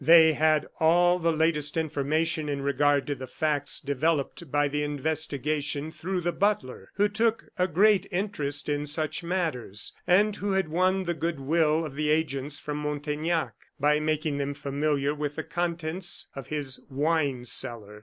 They 0.03 0.33
had 0.33 0.65
all 0.79 1.19
the 1.19 1.31
latest 1.31 1.77
information 1.77 2.49
in 2.49 2.63
regard 2.63 3.05
to 3.05 3.13
the 3.13 3.27
facts 3.27 3.79
developed 3.79 4.51
by 4.51 4.67
the 4.67 4.81
investigation 4.81 5.91
through 5.91 6.21
the 6.21 6.31
butler, 6.31 6.89
who 6.95 7.07
took 7.07 7.49
a 7.59 7.67
great 7.67 8.07
interest 8.09 8.67
in 8.67 8.87
such 8.87 9.21
matters, 9.21 9.93
and 10.07 10.35
who 10.37 10.53
had 10.53 10.69
won 10.69 11.03
the 11.03 11.13
good 11.13 11.39
will 11.39 11.85
of 11.85 11.93
the 11.93 12.09
agents 12.09 12.59
from 12.59 12.77
Montaignac, 12.79 13.53
by 13.79 13.99
making 13.99 14.39
them 14.39 14.55
familiar 14.55 15.13
with 15.13 15.35
the 15.35 15.43
contents 15.43 16.29
of 16.35 16.47
his 16.47 16.79
wine 16.89 17.45
cellar. 17.45 17.99